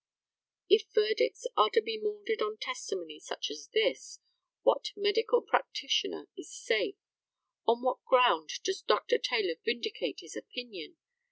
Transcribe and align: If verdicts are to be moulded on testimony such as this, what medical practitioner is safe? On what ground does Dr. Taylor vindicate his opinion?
If 0.67 0.91
verdicts 0.95 1.45
are 1.55 1.69
to 1.75 1.79
be 1.79 1.99
moulded 2.01 2.41
on 2.41 2.57
testimony 2.57 3.19
such 3.19 3.51
as 3.51 3.67
this, 3.71 4.17
what 4.63 4.89
medical 4.95 5.43
practitioner 5.43 6.27
is 6.35 6.51
safe? 6.51 6.95
On 7.67 7.83
what 7.83 8.03
ground 8.05 8.49
does 8.63 8.81
Dr. 8.81 9.19
Taylor 9.19 9.57
vindicate 9.63 10.21
his 10.21 10.35
opinion? 10.35 10.97